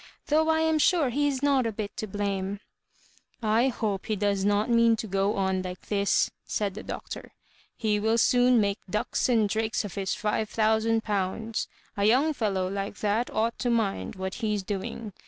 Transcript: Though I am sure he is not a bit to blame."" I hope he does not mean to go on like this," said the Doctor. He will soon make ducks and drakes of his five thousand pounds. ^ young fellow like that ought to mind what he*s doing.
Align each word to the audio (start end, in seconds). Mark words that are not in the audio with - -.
Though 0.29 0.49
I 0.49 0.61
am 0.61 0.79
sure 0.79 1.11
he 1.11 1.27
is 1.27 1.43
not 1.43 1.67
a 1.67 1.71
bit 1.71 1.95
to 1.97 2.07
blame."" 2.07 2.59
I 3.59 3.67
hope 3.67 4.07
he 4.07 4.15
does 4.15 4.43
not 4.43 4.67
mean 4.67 4.95
to 4.95 5.05
go 5.05 5.35
on 5.35 5.61
like 5.61 5.89
this," 5.89 6.31
said 6.43 6.73
the 6.73 6.81
Doctor. 6.81 7.33
He 7.77 7.99
will 7.99 8.17
soon 8.17 8.59
make 8.59 8.79
ducks 8.89 9.29
and 9.29 9.47
drakes 9.47 9.85
of 9.85 9.93
his 9.93 10.15
five 10.15 10.49
thousand 10.49 11.03
pounds. 11.03 11.67
^ 11.97 12.07
young 12.07 12.33
fellow 12.33 12.67
like 12.67 12.97
that 13.01 13.29
ought 13.29 13.59
to 13.59 13.69
mind 13.69 14.15
what 14.15 14.33
he*s 14.33 14.63
doing. 14.63 15.13